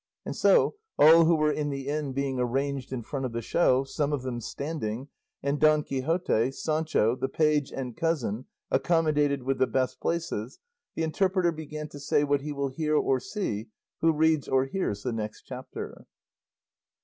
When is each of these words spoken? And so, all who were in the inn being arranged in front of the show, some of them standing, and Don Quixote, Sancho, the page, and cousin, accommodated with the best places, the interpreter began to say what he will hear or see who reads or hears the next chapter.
And 0.25 0.35
so, 0.35 0.77
all 0.97 1.25
who 1.25 1.35
were 1.35 1.51
in 1.51 1.69
the 1.69 1.87
inn 1.87 2.11
being 2.11 2.39
arranged 2.39 2.91
in 2.91 3.03
front 3.03 3.23
of 3.23 3.33
the 3.33 3.41
show, 3.43 3.83
some 3.83 4.11
of 4.11 4.23
them 4.23 4.41
standing, 4.41 5.09
and 5.43 5.59
Don 5.59 5.83
Quixote, 5.83 6.49
Sancho, 6.53 7.15
the 7.15 7.29
page, 7.29 7.71
and 7.71 7.95
cousin, 7.95 8.45
accommodated 8.71 9.43
with 9.43 9.59
the 9.59 9.67
best 9.67 9.99
places, 10.01 10.57
the 10.95 11.03
interpreter 11.03 11.51
began 11.51 11.87
to 11.89 11.99
say 11.99 12.23
what 12.23 12.41
he 12.41 12.51
will 12.51 12.69
hear 12.69 12.95
or 12.95 13.19
see 13.19 13.69
who 13.99 14.11
reads 14.11 14.47
or 14.47 14.65
hears 14.65 15.03
the 15.03 15.13
next 15.13 15.43
chapter. 15.43 16.07